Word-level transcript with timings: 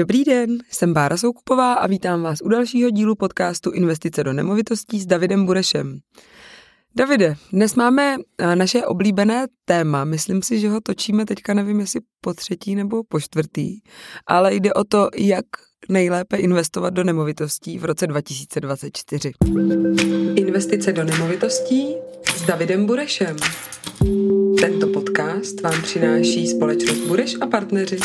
Dobrý 0.00 0.24
den, 0.24 0.58
jsem 0.70 0.92
Bára 0.92 1.16
Soukupová 1.16 1.72
a 1.72 1.86
vítám 1.86 2.22
vás 2.22 2.38
u 2.44 2.48
dalšího 2.48 2.90
dílu 2.90 3.14
podcastu 3.14 3.70
Investice 3.70 4.24
do 4.24 4.32
nemovitostí 4.32 5.00
s 5.00 5.06
Davidem 5.06 5.46
Burešem. 5.46 5.98
Davide, 6.96 7.36
dnes 7.52 7.74
máme 7.74 8.16
eh, 8.38 8.56
naše 8.56 8.86
oblíbené 8.86 9.46
téma. 9.64 10.04
Myslím 10.04 10.42
si, 10.42 10.58
že 10.60 10.68
ho 10.68 10.80
točíme 10.80 11.26
teďka, 11.26 11.54
nevím, 11.54 11.80
jestli 11.80 12.00
po 12.20 12.34
třetí 12.34 12.74
nebo 12.74 13.02
po 13.08 13.20
čtvrtý, 13.20 13.80
ale 14.26 14.54
jde 14.54 14.74
o 14.74 14.84
to, 14.84 15.08
jak 15.16 15.44
nejlépe 15.88 16.36
investovat 16.36 16.90
do 16.90 17.04
nemovitostí 17.04 17.78
v 17.78 17.84
roce 17.84 18.06
2024. 18.06 19.32
Investice 20.34 20.92
do 20.92 21.04
nemovitostí 21.04 21.94
s 22.36 22.42
Davidem 22.42 22.86
Burešem. 22.86 23.36
Tento 24.60 24.86
podcast 24.86 25.60
vám 25.60 25.82
přináší 25.82 26.46
společnost 26.46 26.98
Bureš 26.98 27.36
a 27.40 27.46
partneři. 27.46 27.98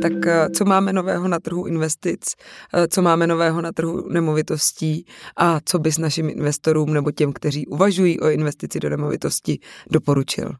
Tak 0.00 0.26
eh, 0.26 0.50
co 0.50 0.64
máme 0.64 0.92
nového 0.92 1.28
na 1.28 1.40
trhu 1.40 1.66
investic, 1.66 2.20
eh, 2.74 2.88
co 2.88 3.02
máme 3.02 3.26
nového 3.26 3.60
na 3.60 3.72
trhu 3.72 4.08
nemovitostí 4.08 5.06
a 5.36 5.60
co 5.64 5.78
bys 5.78 5.98
našim 5.98 6.28
investorům 6.28 6.92
nebo 6.92 7.10
těm, 7.10 7.32
kteří 7.32 7.66
uvažují 7.66 8.20
o 8.20 8.28
investici 8.28 8.80
do 8.80 8.90
nemovitosti, 8.90 9.58
doporučil? 9.90 10.52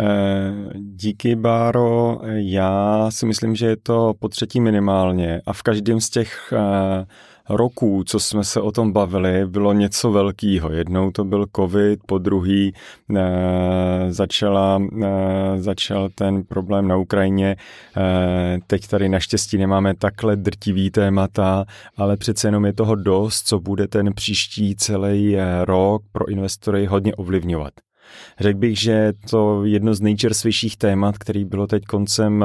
Eh, 0.00 0.70
díky, 0.78 1.36
Báro. 1.36 2.18
Já 2.24 3.06
si 3.10 3.26
myslím, 3.26 3.54
že 3.54 3.66
je 3.66 3.76
to 3.76 4.14
po 4.18 4.28
třetí 4.28 4.60
minimálně 4.60 5.40
a 5.46 5.52
v 5.52 5.62
každém 5.62 6.00
z 6.00 6.10
těch 6.10 6.52
roků, 7.48 8.04
co 8.06 8.20
jsme 8.20 8.44
se 8.44 8.60
o 8.60 8.72
tom 8.72 8.92
bavili, 8.92 9.46
bylo 9.46 9.72
něco 9.72 10.12
velkého. 10.12 10.72
Jednou 10.72 11.10
to 11.10 11.24
byl 11.24 11.46
covid, 11.56 12.00
po 12.06 12.18
druhý 12.18 12.72
e, 13.16 13.22
začala, 14.12 14.82
e, 15.02 15.62
začal 15.62 16.08
ten 16.14 16.42
problém 16.44 16.88
na 16.88 16.96
Ukrajině. 16.96 17.56
E, 17.96 18.58
teď 18.66 18.86
tady 18.86 19.08
naštěstí 19.08 19.58
nemáme 19.58 19.94
takhle 19.94 20.36
drtivý 20.36 20.90
témata, 20.90 21.64
ale 21.96 22.16
přece 22.16 22.48
jenom 22.48 22.64
je 22.64 22.72
toho 22.72 22.94
dost, 22.94 23.48
co 23.48 23.60
bude 23.60 23.88
ten 23.88 24.14
příští 24.14 24.76
celý 24.76 25.36
rok 25.64 26.02
pro 26.12 26.28
investory 26.28 26.86
hodně 26.86 27.14
ovlivňovat. 27.14 27.72
Řekl 28.40 28.58
bych, 28.58 28.80
že 28.80 29.12
to 29.30 29.64
jedno 29.64 29.94
z 29.94 30.00
nejčerstvějších 30.00 30.76
témat, 30.76 31.18
který 31.18 31.44
bylo 31.44 31.66
teď 31.66 31.84
koncem 31.84 32.44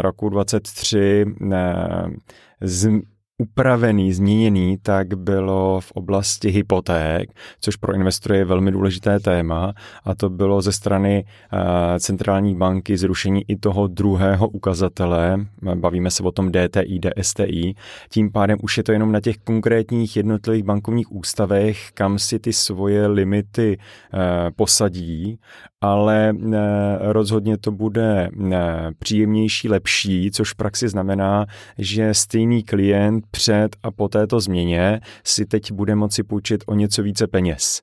roku 0.00 0.28
23 0.28 1.24
z, 2.60 2.88
upravený, 3.38 4.12
změněný, 4.12 4.78
tak 4.82 5.14
bylo 5.14 5.80
v 5.80 5.92
oblasti 5.92 6.50
hypoték, 6.50 7.30
což 7.60 7.76
pro 7.76 7.94
investory 7.94 8.38
je 8.38 8.44
velmi 8.44 8.72
důležité 8.72 9.20
téma. 9.20 9.74
A 10.04 10.14
to 10.14 10.30
bylo 10.30 10.62
ze 10.62 10.72
strany 10.72 11.24
uh, 11.24 11.58
centrální 11.98 12.56
banky 12.56 12.96
zrušení 12.96 13.42
i 13.48 13.56
toho 13.56 13.86
druhého 13.86 14.48
ukazatele, 14.48 15.46
bavíme 15.74 16.10
se 16.10 16.22
o 16.22 16.32
tom 16.32 16.52
DTI, 16.52 17.00
DSTI, 17.00 17.74
tím 18.10 18.32
pádem 18.32 18.58
už 18.62 18.76
je 18.76 18.82
to 18.82 18.92
jenom 18.92 19.12
na 19.12 19.20
těch 19.20 19.36
konkrétních 19.38 20.16
jednotlivých 20.16 20.64
bankovních 20.64 21.12
ústavech, 21.12 21.92
kam 21.94 22.18
si 22.18 22.38
ty 22.38 22.52
svoje 22.52 23.06
limity 23.06 23.78
uh, 23.78 24.20
posadí 24.56 25.38
ale 25.84 26.32
eh, 26.32 26.58
rozhodně 27.00 27.58
to 27.58 27.70
bude 27.70 28.30
eh, 28.52 28.90
příjemnější, 28.98 29.68
lepší, 29.68 30.30
což 30.30 30.52
v 30.52 30.56
praxi 30.56 30.88
znamená, 30.88 31.46
že 31.78 32.14
stejný 32.14 32.62
klient 32.62 33.24
před 33.30 33.76
a 33.82 33.90
po 33.90 34.08
této 34.08 34.40
změně 34.40 35.00
si 35.24 35.46
teď 35.46 35.72
bude 35.72 35.94
moci 35.94 36.22
půjčit 36.22 36.64
o 36.66 36.74
něco 36.74 37.02
více 37.02 37.26
peněz. 37.26 37.80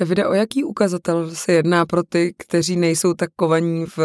Davide, 0.00 0.26
o 0.26 0.34
jaký 0.34 0.64
ukazatel 0.64 1.30
se 1.30 1.52
jedná 1.52 1.86
pro 1.86 2.02
ty, 2.02 2.34
kteří 2.38 2.76
nejsou 2.76 3.14
tak 3.14 3.30
kovaní 3.36 3.84
v, 3.86 3.98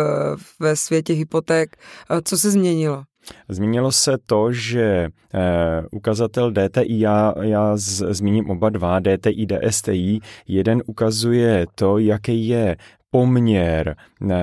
ve 0.60 0.76
světě 0.76 1.14
hypoték? 1.14 1.76
Co 2.24 2.38
se 2.38 2.52
změnilo? 2.52 3.04
Zmínilo 3.50 3.92
se 3.92 4.18
to, 4.26 4.52
že 4.52 5.10
eh, 5.34 5.84
ukazatel 5.92 6.52
DTI, 6.52 7.00
já, 7.00 7.34
já 7.42 7.78
z, 7.78 8.14
zmíním 8.14 8.50
oba 8.50 8.70
dva, 8.70 9.00
DTI, 9.00 9.46
DSTI, 9.46 10.20
jeden 10.48 10.84
ukazuje 10.86 11.66
to, 11.76 11.98
jaký 11.98 12.48
je 12.48 12.76
poměr 13.16 13.96
eh, 13.96 14.36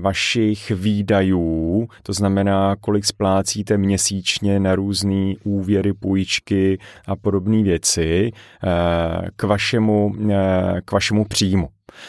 vašich 0.00 0.70
výdajů, 0.70 1.88
to 2.02 2.12
znamená, 2.12 2.76
kolik 2.80 3.04
splácíte 3.04 3.78
měsíčně 3.78 4.60
na 4.60 4.74
různé 4.74 5.34
úvěry, 5.44 5.92
půjčky 5.92 6.78
a 7.06 7.16
podobné 7.16 7.62
věci 7.62 8.30
eh, 8.32 9.28
k 9.36 9.42
vašemu, 9.42 10.12
eh, 10.30 10.80
k 10.84 10.92
vašemu 10.92 11.24
příjmu. 11.24 11.68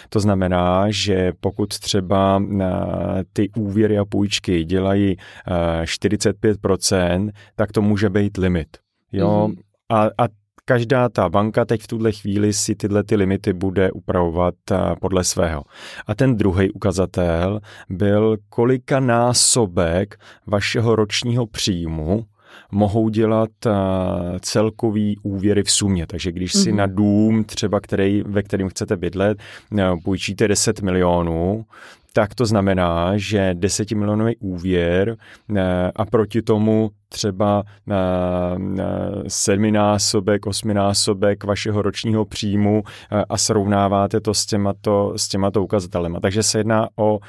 To 0.10 0.20
znamená, 0.20 0.86
že 0.90 1.32
pokud 1.40 1.80
třeba 1.80 2.44
ty 3.34 3.50
úvěry 3.58 3.98
a 3.98 4.06
půjčky 4.06 4.64
dělají 4.64 5.18
45%, 5.84 7.32
tak 7.56 7.72
to 7.72 7.82
může 7.82 8.10
být 8.10 8.38
limit. 8.38 8.68
Jo? 9.12 9.48
Mm-hmm. 9.50 9.62
A, 9.90 10.04
a 10.04 10.41
každá 10.66 11.10
ta 11.10 11.30
banka 11.30 11.66
teď 11.66 11.82
v 11.82 11.88
tuhle 11.88 12.12
chvíli 12.12 12.54
si 12.54 12.76
tyhle 12.76 13.04
ty 13.04 13.16
limity 13.16 13.54
bude 13.54 13.92
upravovat 13.92 14.56
eh, 14.72 14.78
podle 15.02 15.24
svého. 15.24 15.64
A 16.08 16.16
ten 16.16 16.38
druhý 16.38 16.72
ukazatel 16.72 17.60
byl, 17.90 18.38
kolika 18.50 19.00
násobek 19.00 20.20
vašeho 20.48 20.96
ročního 20.96 21.48
příjmu 21.48 22.26
mohou 22.72 23.10
dělat 23.10 23.50
uh, 23.66 23.72
celkový 24.42 25.18
úvěry 25.24 25.64
v 25.64 25.72
sumě. 25.72 26.08
Takže 26.08 26.32
když 26.32 26.54
si 26.54 26.72
mm-hmm. 26.72 26.76
na 26.76 26.86
dům, 26.86 27.44
třeba 27.44 27.80
který, 27.80 28.24
ve 28.26 28.44
kterém 28.44 28.70
chcete 28.70 28.98
bydlet, 28.98 29.38
uh, 29.72 29.80
půjčíte 30.04 30.48
10 30.48 30.82
milionů, 30.82 31.66
tak 32.14 32.36
to 32.36 32.46
znamená, 32.46 33.12
že 33.16 33.54
desetimilionový 33.54 34.36
úvěr 34.38 35.18
eh, 35.56 35.92
a 35.96 36.06
proti 36.06 36.42
tomu 36.42 36.92
třeba 37.10 37.64
eh, 37.90 37.96
eh, 38.80 38.86
sedminásobek, 39.28 40.48
osminásobek 40.48 41.44
vašeho 41.44 41.82
ročního 41.82 42.26
příjmu 42.26 42.84
a 43.30 43.38
srovnáváte 43.38 44.22
to 44.22 44.34
s 44.34 44.46
těmato, 44.46 45.14
s 45.16 45.28
těmato 45.28 45.64
ukazatelema. 45.64 46.20
Takže 46.20 46.44
se 46.44 46.58
jedná 46.60 46.88
o 46.96 47.20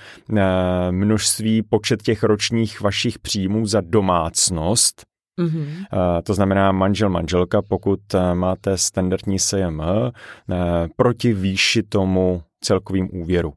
množství, 0.91 1.63
počet 1.63 2.03
těch 2.03 2.23
ročních 2.23 2.81
vašich 2.81 3.19
příjmů 3.19 3.67
za 3.67 3.81
domácnost, 3.81 5.03
Mm-hmm. 5.41 5.87
To 6.23 6.35
znamená 6.35 6.73
manžel, 6.73 7.09
manželka, 7.09 7.63
pokud 7.63 8.01
máte 8.35 8.79
standardní 8.79 9.39
SJM, 9.39 9.83
proti 10.97 11.33
výši 11.33 11.83
tomu 11.83 12.43
celkovým 12.61 13.09
úvěru. 13.13 13.53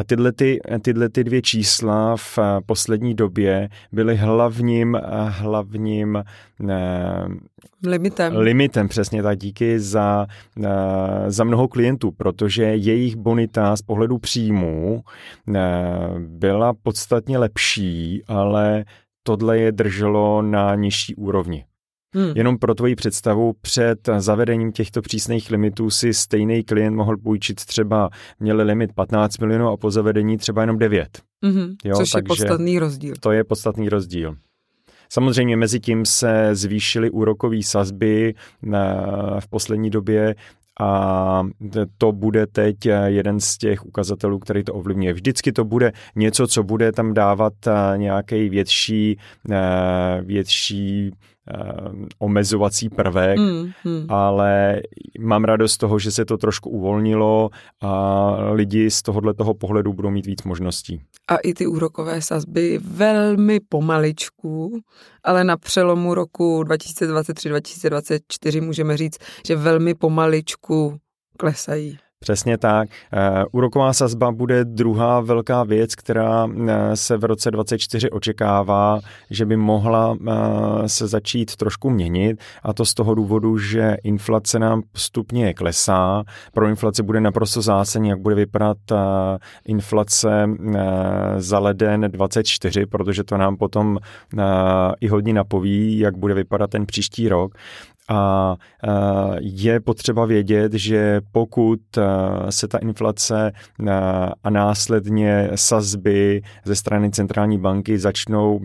A 0.00 0.04
tyhle, 0.04 0.32
ty, 0.32 0.60
tyhle 0.82 1.08
ty 1.08 1.24
dvě 1.24 1.42
čísla 1.42 2.16
v 2.16 2.38
eh, 2.38 2.42
poslední 2.66 3.14
době 3.14 3.68
byly 3.92 4.16
hlavním, 4.16 4.94
eh, 4.94 5.00
hlavním 5.28 6.24
ne, 6.58 7.28
limitem. 7.86 8.36
limitem, 8.36 8.88
přesně 8.88 9.22
tak, 9.22 9.38
díky 9.38 9.80
za, 9.80 10.26
eh, 10.64 10.68
za 11.30 11.44
mnoho 11.44 11.68
klientů, 11.68 12.10
protože 12.10 12.62
jejich 12.62 13.16
bonita 13.16 13.76
z 13.76 13.82
pohledu 13.82 14.18
příjmů 14.18 15.02
byla 16.18 16.72
podstatně 16.82 17.38
lepší, 17.38 18.22
ale 18.28 18.84
tohle 19.22 19.58
je 19.58 19.72
drželo 19.72 20.42
na 20.42 20.74
nižší 20.74 21.14
úrovni. 21.14 21.64
Hmm. 22.14 22.32
Jenom 22.36 22.58
pro 22.58 22.74
tvoji 22.74 22.94
představu, 22.94 23.52
před 23.60 24.08
zavedením 24.18 24.72
těchto 24.72 25.02
přísných 25.02 25.50
limitů 25.50 25.90
si 25.90 26.14
stejný 26.14 26.64
klient 26.64 26.94
mohl 26.94 27.16
půjčit 27.16 27.64
třeba, 27.64 28.10
měli 28.40 28.62
limit 28.62 28.92
15 28.94 29.38
milionů 29.38 29.68
a 29.68 29.76
po 29.76 29.90
zavedení 29.90 30.36
třeba 30.36 30.60
jenom 30.60 30.78
9. 30.78 31.22
Hmm. 31.44 31.74
Jo, 31.84 31.96
Což 31.96 32.10
je 32.16 32.22
podstatný 32.22 32.78
rozdíl. 32.78 33.14
To 33.20 33.32
je 33.32 33.44
podstatný 33.44 33.88
rozdíl. 33.88 34.36
Samozřejmě 35.12 35.56
mezi 35.56 35.80
tím 35.80 36.04
se 36.04 36.48
zvýšily 36.52 37.10
úrokové 37.10 37.62
sazby 37.62 38.34
v 39.40 39.48
poslední 39.50 39.90
době 39.90 40.34
a 40.80 41.42
to 41.98 42.12
bude 42.12 42.46
teď 42.46 42.76
jeden 43.06 43.40
z 43.40 43.58
těch 43.58 43.86
ukazatelů, 43.86 44.38
který 44.38 44.64
to 44.64 44.74
ovlivňuje. 44.74 45.12
Vždycky 45.12 45.52
to 45.52 45.64
bude 45.64 45.92
něco, 46.16 46.46
co 46.46 46.62
bude 46.62 46.92
tam 46.92 47.14
dávat 47.14 47.52
nějaký 47.96 48.48
větší, 48.48 49.18
větší 50.24 51.10
uh, 51.12 51.18
omezovací 52.18 52.88
prvek, 52.88 53.38
mm, 53.38 53.70
mm. 53.84 54.06
ale 54.08 54.80
mám 55.18 55.44
radost 55.44 55.72
z 55.72 55.78
toho, 55.78 55.98
že 55.98 56.10
se 56.10 56.24
to 56.24 56.36
trošku 56.36 56.70
uvolnilo 56.70 57.50
a 57.80 58.36
lidi 58.52 58.90
z 58.90 59.02
tohohle 59.02 59.34
toho 59.34 59.54
pohledu 59.54 59.92
budou 59.92 60.10
mít 60.10 60.26
víc 60.26 60.42
možností. 60.42 61.02
A 61.28 61.36
i 61.36 61.54
ty 61.54 61.66
úrokové 61.66 62.22
sazby 62.22 62.80
velmi 62.82 63.60
pomaličku, 63.68 64.80
ale 65.24 65.44
na 65.44 65.56
přelomu 65.56 66.14
roku 66.14 66.62
2023-2024 66.62 68.62
můžeme 68.62 68.96
říct, 68.96 69.18
že 69.46 69.56
velmi 69.56 69.94
pomaličku 69.94 70.96
klesají. 71.36 71.98
Přesně 72.24 72.58
tak. 72.58 72.88
Eh, 73.12 73.44
úroková 73.52 73.92
sazba 73.92 74.32
bude 74.32 74.64
druhá 74.64 75.20
velká 75.20 75.64
věc, 75.64 75.94
která 75.94 76.46
eh, 76.46 76.96
se 76.96 77.16
v 77.16 77.24
roce 77.24 77.50
2024 77.50 78.10
očekává, 78.10 79.00
že 79.30 79.46
by 79.46 79.56
mohla 79.56 80.16
eh, 80.28 80.88
se 80.88 81.06
začít 81.06 81.56
trošku 81.56 81.90
měnit 81.90 82.40
a 82.62 82.72
to 82.72 82.84
z 82.84 82.94
toho 82.94 83.14
důvodu, 83.14 83.58
že 83.58 83.96
inflace 84.04 84.58
nám 84.58 84.82
postupně 84.92 85.54
klesá. 85.54 86.24
Pro 86.52 86.66
inflaci 86.66 87.02
bude 87.02 87.20
naprosto 87.20 87.62
zásadní, 87.62 88.08
jak 88.08 88.20
bude 88.20 88.34
vypadat 88.34 88.78
inflace 89.66 90.46
za 91.38 91.58
leden 91.58 92.00
24, 92.08 92.86
protože 92.86 93.24
to 93.24 93.36
nám 93.36 93.56
potom 93.56 93.98
i 95.00 95.08
hodně 95.08 95.32
napoví, 95.32 95.98
jak 95.98 96.16
bude 96.16 96.34
vypadat 96.34 96.70
ten 96.70 96.86
příští 96.86 97.28
rok. 97.28 97.54
A 98.10 98.56
je 99.40 99.80
potřeba 99.80 100.26
vědět, 100.26 100.72
že 100.72 101.20
pokud 101.32 101.80
se 102.50 102.68
ta 102.68 102.78
inflace 102.78 103.52
a 104.44 104.50
následně 104.50 105.50
sazby 105.54 106.42
ze 106.64 106.76
strany 106.76 107.10
centrální 107.10 107.58
banky 107.58 107.98
začnou, 107.98 108.60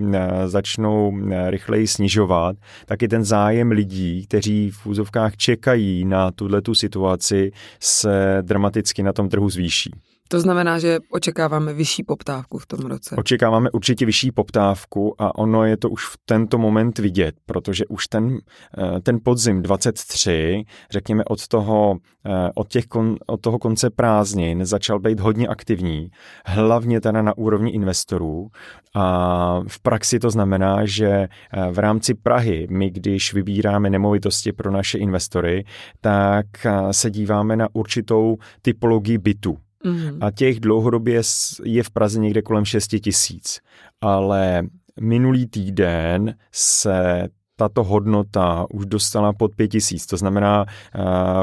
začnou 0.46 1.18
rychleji 1.48 1.88
snižovat, 1.88 2.56
tak 2.86 3.04
i 3.04 3.08
ten 3.08 3.24
zájem 3.24 3.72
lidí, 3.72 4.26
kteří 4.26 4.72
v 4.72 4.86
úzovkách 4.86 5.38
čekají 5.38 6.06
na 6.06 6.32
tuhle 6.32 6.62
tu 6.62 6.76
situaci, 6.76 7.52
se 7.80 8.38
dramaticky 8.42 9.04
na 9.04 9.14
tom 9.14 9.30
trhu 9.30 9.50
zvýší. 9.50 9.92
To 10.30 10.40
znamená, 10.40 10.80
že 10.80 11.00
očekáváme 11.10 11.74
vyšší 11.74 12.04
poptávku 12.04 12.58
v 12.58 12.66
tom 12.66 12.80
roce. 12.80 13.16
Očekáváme 13.16 13.72
určitě 13.72 14.06
vyšší 14.06 14.32
poptávku 14.32 15.22
a 15.22 15.36
ono 15.38 15.66
je 15.66 15.78
to 15.78 15.90
už 15.90 16.06
v 16.06 16.18
tento 16.26 16.58
moment 16.58 17.00
vidět, 17.00 17.36
protože 17.46 17.86
už 17.86 18.08
ten, 18.08 18.38
eh, 18.78 19.02
ten 19.02 19.20
podzim 19.24 19.62
23, 19.62 20.64
řekněme 20.92 21.24
od 21.24 21.48
toho, 21.48 21.98
eh, 22.26 22.50
od, 22.56 22.68
těch 22.68 22.86
kon, 22.86 23.16
od 23.28 23.42
toho 23.42 23.60
konce 23.60 23.90
prázdnin, 23.90 24.66
začal 24.66 25.00
být 25.00 25.20
hodně 25.20 25.48
aktivní, 25.48 26.10
hlavně 26.46 27.02
teda 27.02 27.22
na 27.22 27.38
úrovni 27.38 27.72
investorů. 27.72 28.48
A 28.96 29.62
v 29.68 29.80
praxi 29.80 30.20
to 30.20 30.30
znamená, 30.30 30.86
že 30.86 31.08
eh, 31.08 31.28
v 31.72 31.80
rámci 31.80 32.14
Prahy, 32.14 32.68
my 32.70 32.90
když 32.90 33.34
vybíráme 33.34 33.90
nemovitosti 33.90 34.52
pro 34.52 34.72
naše 34.72 34.98
investory, 34.98 35.66
tak 36.02 36.46
se 36.92 37.12
díváme 37.12 37.56
na 37.56 37.68
určitou 37.74 38.38
typologii 38.62 39.18
bytu. 39.18 39.58
Mm-hmm. 39.86 40.18
A 40.22 40.32
těch 40.32 40.60
dlouhodobě 40.60 41.22
je 41.64 41.84
v 41.84 41.90
Praze 41.90 42.20
někde 42.20 42.42
kolem 42.42 42.66
6 42.66 42.88
tisíc. 42.88 43.60
Ale 44.02 44.64
minulý 45.02 45.48
týden 45.48 46.36
se 46.52 47.28
tato 47.56 47.84
hodnota 47.84 48.66
už 48.70 48.86
dostala 48.86 49.34
pod 49.34 49.56
5 49.56 49.68
tisíc, 49.68 50.06
to 50.06 50.18
znamená 50.18 50.66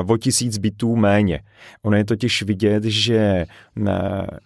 uh, 0.02 0.12
o 0.12 0.16
tisíc 0.16 0.58
bytů 0.58 0.96
méně. 0.96 1.40
Ono 1.82 1.96
je 1.96 2.04
totiž 2.04 2.42
vidět, 2.42 2.84
že 2.84 3.46
uh, 3.80 3.86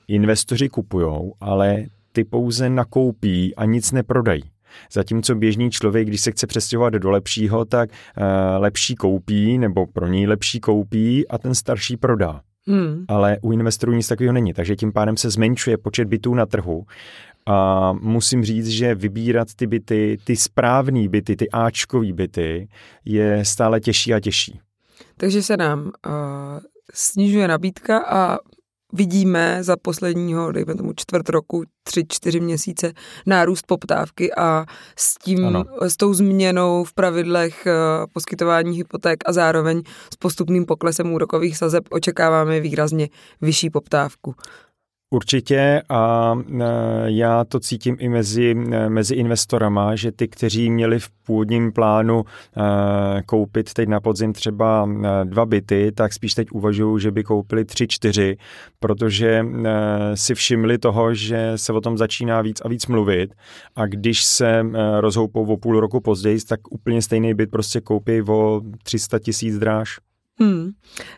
investoři 0.08 0.68
kupují, 0.68 1.32
ale 1.40 1.84
ty 2.12 2.24
pouze 2.24 2.70
nakoupí 2.70 3.54
a 3.54 3.64
nic 3.64 3.92
neprodají. 3.92 4.42
Zatímco 4.92 5.34
běžný 5.34 5.70
člověk, 5.70 6.08
když 6.08 6.20
se 6.20 6.30
chce 6.30 6.46
přestěhovat 6.46 6.92
do 6.92 7.10
lepšího, 7.10 7.64
tak 7.64 7.90
uh, 7.90 8.24
lepší 8.58 8.94
koupí, 8.94 9.58
nebo 9.58 9.86
pro 9.86 10.06
něj 10.06 10.26
lepší 10.26 10.60
koupí 10.60 11.28
a 11.28 11.38
ten 11.38 11.54
starší 11.54 11.96
prodá. 11.96 12.40
Hmm. 12.68 13.04
Ale 13.08 13.38
u 13.42 13.52
investorů 13.52 13.92
nic 13.92 14.08
takového 14.08 14.32
není, 14.32 14.54
takže 14.54 14.76
tím 14.76 14.92
pádem 14.92 15.16
se 15.16 15.30
zmenšuje 15.30 15.76
počet 15.76 16.04
bytů 16.08 16.34
na 16.34 16.46
trhu 16.46 16.86
a 17.46 17.92
musím 17.92 18.44
říct, 18.44 18.68
že 18.68 18.94
vybírat 18.94 19.48
ty 19.56 19.66
byty, 19.66 20.18
ty 20.24 20.36
správné 20.36 21.08
byty, 21.08 21.36
ty 21.36 21.50
Ačkový 21.50 22.12
byty, 22.12 22.68
je 23.04 23.44
stále 23.44 23.80
těžší 23.80 24.14
a 24.14 24.20
těžší. 24.20 24.60
Takže 25.16 25.42
se 25.42 25.56
nám 25.56 25.80
uh, 25.80 25.92
snižuje 26.94 27.48
nabídka 27.48 27.98
a 27.98 28.38
vidíme 28.92 29.58
za 29.60 29.76
posledního, 29.76 30.52
dejme 30.52 30.74
tomu 30.74 30.92
čtvrt 30.96 31.28
roku, 31.28 31.64
tři, 31.82 32.04
čtyři 32.08 32.40
měsíce 32.40 32.92
nárůst 33.26 33.66
poptávky 33.66 34.34
a 34.34 34.66
s 34.96 35.14
tím, 35.14 35.46
ano. 35.46 35.64
s 35.80 35.96
tou 35.96 36.14
změnou 36.14 36.84
v 36.84 36.92
pravidlech 36.92 37.66
eh, 37.66 37.72
poskytování 38.12 38.76
hypoték 38.76 39.18
a 39.26 39.32
zároveň 39.32 39.82
s 40.12 40.16
postupným 40.16 40.66
poklesem 40.66 41.12
úrokových 41.12 41.56
sazeb 41.56 41.84
očekáváme 41.90 42.60
výrazně 42.60 43.08
vyšší 43.40 43.70
poptávku. 43.70 44.34
Určitě 45.10 45.82
a 45.88 46.34
e, 46.60 46.64
já 47.04 47.44
to 47.44 47.60
cítím 47.60 47.96
i 47.98 48.08
mezi, 48.08 48.54
e, 48.72 48.88
mezi 48.88 49.14
investorama, 49.14 49.96
že 49.96 50.12
ty, 50.12 50.28
kteří 50.28 50.70
měli 50.70 50.98
v 50.98 51.10
původním 51.10 51.72
plánu 51.72 52.24
e, 52.24 53.22
koupit 53.22 53.72
teď 53.72 53.88
na 53.88 54.00
podzim 54.00 54.32
třeba 54.32 54.88
dva 55.24 55.46
byty, 55.46 55.92
tak 55.92 56.12
spíš 56.12 56.34
teď 56.34 56.48
uvažují, 56.52 57.00
že 57.00 57.10
by 57.10 57.24
koupili 57.24 57.64
tři, 57.64 57.88
čtyři, 57.88 58.36
protože 58.80 59.46
si 60.14 60.34
všimli 60.34 60.78
toho, 60.78 61.14
že 61.14 61.52
se 61.56 61.72
o 61.72 61.80
tom 61.80 61.98
začíná 61.98 62.42
víc 62.42 62.60
a 62.60 62.68
víc 62.68 62.86
mluvit 62.86 63.34
a 63.76 63.86
když 63.86 64.24
se 64.24 64.62
rozhoupou 65.00 65.46
o 65.46 65.56
půl 65.56 65.80
roku 65.80 66.00
později, 66.00 66.38
tak 66.48 66.60
úplně 66.70 67.02
stejný 67.02 67.34
byt 67.34 67.50
prostě 67.50 67.80
koupí 67.80 68.22
o 68.22 68.60
300 68.82 69.18
tisíc 69.18 69.58
dráž. 69.58 70.05
Hmm. 70.40 70.70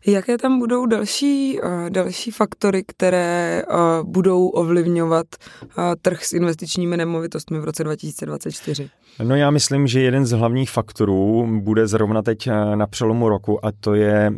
Jaké 0.06 0.38
tam 0.38 0.58
budou 0.58 0.86
další, 0.86 1.60
uh, 1.60 1.90
další 1.90 2.30
faktory, 2.30 2.82
které 2.86 3.62
uh, 3.70 4.10
budou 4.10 4.48
ovlivňovat 4.48 5.26
uh, 5.62 5.84
trh 6.02 6.24
s 6.24 6.32
investičními 6.32 6.96
nemovitostmi 6.96 7.58
v 7.60 7.64
roce 7.64 7.84
2024? 7.84 8.90
No 9.22 9.36
já 9.36 9.50
myslím, 9.50 9.86
že 9.86 10.00
jeden 10.00 10.26
z 10.26 10.30
hlavních 10.30 10.70
faktorů 10.70 11.48
bude 11.60 11.86
zrovna 11.86 12.22
teď 12.22 12.48
na 12.74 12.86
přelomu 12.86 13.28
roku 13.28 13.66
a 13.66 13.72
to 13.80 13.94
je, 13.94 14.32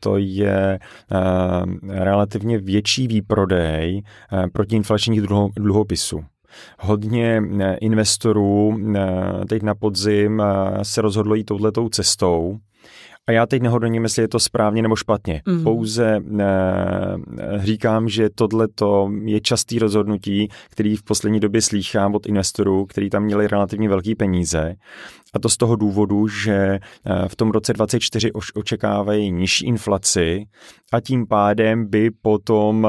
to 0.00 0.16
je 0.16 0.78
relativně 1.88 2.58
větší 2.58 3.08
výprodej 3.08 4.02
protiinflačních 4.52 5.20
dluhopisů. 5.56 6.24
Hodně 6.78 7.42
investorů 7.80 8.78
teď 9.48 9.62
na 9.62 9.74
podzim 9.74 10.42
se 10.82 11.02
rozhodlo 11.02 11.34
jít 11.34 11.44
touhletou 11.44 11.88
cestou 11.88 12.58
a 13.28 13.32
já 13.32 13.46
teď 13.46 13.62
nehodnoním, 13.62 14.02
jestli 14.02 14.22
je 14.22 14.28
to 14.28 14.38
správně 14.38 14.82
nebo 14.82 14.96
špatně. 14.96 15.42
Mm. 15.46 15.62
Pouze 15.62 16.20
e, 16.38 16.48
říkám, 17.56 18.08
že 18.08 18.28
tohle 18.34 18.68
je 19.24 19.40
častý 19.40 19.78
rozhodnutí, 19.78 20.48
který 20.70 20.96
v 20.96 21.02
poslední 21.02 21.40
době 21.40 21.62
slýchám 21.62 22.14
od 22.14 22.26
investorů, 22.26 22.86
kteří 22.86 23.10
tam 23.10 23.22
měli 23.22 23.48
relativně 23.48 23.88
velké 23.88 24.14
peníze. 24.18 24.74
A 25.34 25.38
to 25.38 25.48
z 25.48 25.56
toho 25.56 25.76
důvodu, 25.76 26.28
že 26.28 26.52
eh, 26.52 27.28
v 27.28 27.36
tom 27.36 27.50
roce 27.50 27.72
2024 27.72 28.32
očekávají 28.54 29.32
nižší 29.32 29.66
inflaci 29.66 30.44
a 30.92 31.00
tím 31.00 31.26
pádem 31.26 31.86
by 31.90 32.10
potom, 32.10 32.88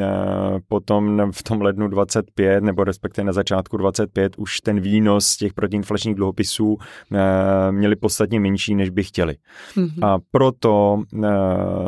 eh, 0.00 0.60
potom 0.68 1.32
v 1.32 1.42
tom 1.42 1.62
lednu 1.62 1.88
25 1.88 2.64
nebo 2.64 2.84
respektive 2.84 3.24
na 3.24 3.32
začátku 3.32 3.76
25 3.76 4.36
už 4.36 4.60
ten 4.60 4.80
výnos 4.80 5.36
těch 5.36 5.54
protiinflačních 5.54 6.14
dluhopisů 6.14 6.78
měli 7.70 7.96
podstatně 7.96 8.40
menší, 8.40 8.74
než 8.74 8.90
by 8.90 9.04
chtěli. 9.04 9.36
Mm-hmm. 9.76 10.06
A 10.06 10.18
proto 10.30 11.02
eh, 11.24 11.28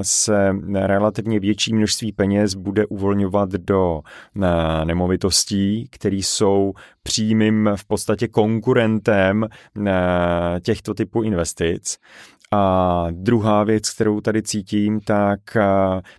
se 0.02 0.52
relativně 0.74 1.40
větší 1.40 1.74
množství 1.74 2.12
peněz 2.12 2.54
bude 2.54 2.86
uvolňovat 2.86 3.50
do 3.50 4.00
eh, 4.42 4.84
nemovitostí, 4.84 5.88
které 5.90 6.16
jsou 6.16 6.72
přímým 7.02 7.70
v 7.76 7.84
podstatě 7.84 8.28
konkurentem 8.28 9.46
eh, 9.86 9.90
těchto 10.60 10.94
typů 10.94 11.22
investic. 11.22 11.98
A 12.52 13.06
druhá 13.10 13.64
věc, 13.64 13.90
kterou 13.90 14.20
tady 14.20 14.42
cítím, 14.42 15.00
tak 15.00 15.40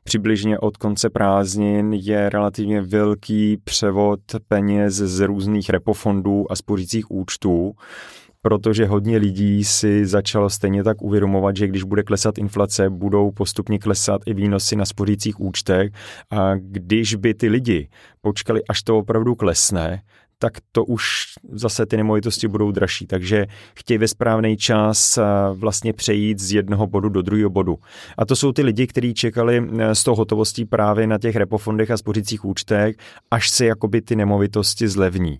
přibližně 0.03 0.59
od 0.59 0.77
konce 0.77 1.09
prázdnin 1.09 1.93
je 1.93 2.29
relativně 2.29 2.81
velký 2.81 3.57
převod 3.63 4.19
peněz 4.47 4.93
z 4.93 5.19
různých 5.19 5.69
repofondů 5.69 6.51
a 6.51 6.55
spořících 6.55 7.11
účtů 7.11 7.73
protože 8.41 8.85
hodně 8.85 9.17
lidí 9.17 9.63
si 9.63 10.05
začalo 10.05 10.49
stejně 10.49 10.83
tak 10.83 11.01
uvědomovat, 11.01 11.55
že 11.57 11.67
když 11.67 11.83
bude 11.83 12.03
klesat 12.03 12.37
inflace, 12.37 12.89
budou 12.89 13.31
postupně 13.31 13.79
klesat 13.79 14.21
i 14.25 14.33
výnosy 14.33 14.75
na 14.75 14.85
spořících 14.85 15.39
účtech 15.39 15.91
a 16.31 16.55
když 16.55 17.15
by 17.15 17.33
ty 17.33 17.47
lidi 17.47 17.89
počkali, 18.21 18.61
až 18.69 18.83
to 18.83 18.97
opravdu 18.97 19.35
klesne, 19.35 20.01
tak 20.41 20.53
to 20.71 20.85
už 20.85 21.23
zase 21.51 21.85
ty 21.85 21.97
nemovitosti 21.97 22.47
budou 22.47 22.71
dražší. 22.71 23.07
Takže 23.07 23.45
chtějí 23.75 23.97
ve 23.97 24.07
správný 24.07 24.57
čas 24.57 25.19
vlastně 25.53 25.93
přejít 25.93 26.39
z 26.39 26.51
jednoho 26.51 26.87
bodu 26.87 27.09
do 27.09 27.21
druhého 27.21 27.49
bodu. 27.49 27.77
A 28.17 28.25
to 28.25 28.35
jsou 28.35 28.51
ty 28.51 28.61
lidi, 28.61 28.87
kteří 28.87 29.13
čekali 29.13 29.69
z 29.93 30.03
toho 30.03 30.15
hotovostí 30.15 30.65
právě 30.65 31.07
na 31.07 31.17
těch 31.17 31.35
repofondech 31.35 31.91
a 31.91 31.97
spořících 31.97 32.45
účtech, 32.45 32.95
až 33.31 33.49
se 33.49 33.65
jakoby 33.65 34.01
ty 34.01 34.15
nemovitosti 34.15 34.87
zlevní 34.87 35.39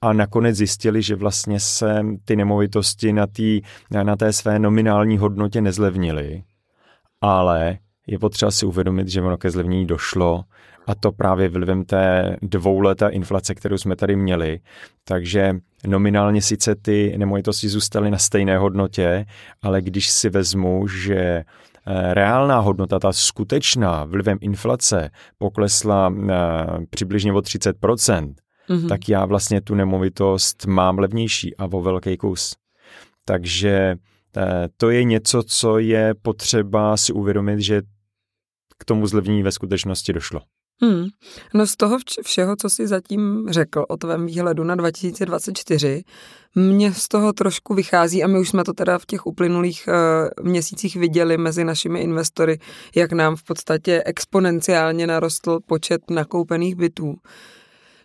a 0.00 0.12
nakonec 0.12 0.56
zjistili, 0.56 1.02
že 1.02 1.16
vlastně 1.16 1.60
se 1.60 2.02
ty 2.24 2.36
nemovitosti 2.36 3.12
na, 3.12 3.26
tý, 3.26 3.60
na 4.02 4.16
té 4.16 4.32
své 4.32 4.58
nominální 4.58 5.18
hodnotě 5.18 5.60
nezlevnily, 5.60 6.42
ale 7.20 7.78
je 8.06 8.18
potřeba 8.18 8.50
si 8.50 8.66
uvědomit, 8.66 9.08
že 9.08 9.22
ono 9.22 9.38
ke 9.38 9.50
zlevnění 9.50 9.86
došlo 9.86 10.44
a 10.86 10.94
to 10.94 11.12
právě 11.12 11.48
vlivem 11.48 11.84
té 11.84 12.36
dvouleté 12.42 13.08
inflace, 13.08 13.54
kterou 13.54 13.78
jsme 13.78 13.96
tady 13.96 14.16
měli. 14.16 14.60
Takže 15.04 15.56
nominálně 15.86 16.42
sice 16.42 16.74
ty 16.74 17.14
nemovitosti 17.18 17.68
zůstaly 17.68 18.10
na 18.10 18.18
stejné 18.18 18.58
hodnotě, 18.58 19.26
ale 19.62 19.82
když 19.82 20.10
si 20.10 20.30
vezmu, 20.30 20.88
že 20.88 21.44
reálná 22.12 22.58
hodnota, 22.58 22.98
ta 22.98 23.12
skutečná 23.12 24.04
vlivem 24.04 24.38
inflace 24.40 25.10
poklesla 25.38 26.14
přibližně 26.90 27.32
o 27.32 27.38
30%, 27.38 28.34
mm-hmm. 28.68 28.88
tak 28.88 29.08
já 29.08 29.24
vlastně 29.24 29.60
tu 29.60 29.74
nemovitost 29.74 30.66
mám 30.66 30.98
levnější 30.98 31.56
a 31.56 31.64
o 31.64 31.82
velký 31.82 32.16
kus. 32.16 32.56
Takže 33.24 33.96
to 34.76 34.90
je 34.90 35.04
něco, 35.04 35.42
co 35.42 35.78
je 35.78 36.14
potřeba 36.22 36.96
si 36.96 37.12
uvědomit, 37.12 37.60
že 37.60 37.82
k 38.78 38.84
tomu 38.84 39.06
zlevnění 39.06 39.42
ve 39.42 39.52
skutečnosti 39.52 40.12
došlo. 40.12 40.40
Hmm. 40.82 41.06
No 41.54 41.66
z 41.66 41.76
toho 41.76 41.98
všeho, 42.22 42.56
co 42.56 42.70
jsi 42.70 42.86
zatím 42.86 43.46
řekl 43.50 43.84
o 43.88 43.96
tvém 43.96 44.26
výhledu 44.26 44.64
na 44.64 44.74
2024, 44.74 46.04
mně 46.54 46.92
z 46.92 47.08
toho 47.08 47.32
trošku 47.32 47.74
vychází 47.74 48.24
a 48.24 48.26
my 48.26 48.38
už 48.38 48.48
jsme 48.48 48.64
to 48.64 48.72
teda 48.72 48.98
v 48.98 49.06
těch 49.06 49.26
uplynulých 49.26 49.88
uh, 49.88 50.46
měsících 50.50 50.96
viděli 50.96 51.38
mezi 51.38 51.64
našimi 51.64 52.00
investory, 52.00 52.58
jak 52.94 53.12
nám 53.12 53.36
v 53.36 53.42
podstatě 53.42 54.02
exponenciálně 54.06 55.06
narostl 55.06 55.58
počet 55.66 56.10
nakoupených 56.10 56.74
bytů 56.74 57.16